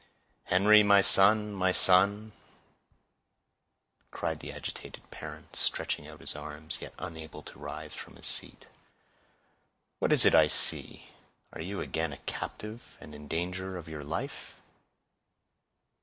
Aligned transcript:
"Henry—my 0.45 1.01
son, 1.01 1.53
my 1.53 1.71
son," 1.71 2.31
cried 4.09 4.39
the 4.39 4.51
agitated 4.51 5.07
parent, 5.11 5.55
stretching 5.55 6.07
out 6.07 6.21
his 6.21 6.35
arms, 6.35 6.79
yet 6.81 6.95
unable 6.97 7.43
to 7.43 7.59
rise 7.59 7.93
from 7.93 8.15
his 8.15 8.25
seat; 8.25 8.65
"what 9.99 10.11
is 10.11 10.25
it 10.25 10.33
I 10.33 10.47
see; 10.47 11.09
are 11.53 11.61
you 11.61 11.81
again 11.81 12.11
a 12.13 12.17
captive, 12.17 12.97
and 12.99 13.13
in 13.13 13.27
danger 13.27 13.77
of 13.77 13.87
your 13.87 14.03
life?" 14.03 14.55